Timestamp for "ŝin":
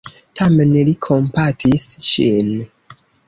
2.09-2.51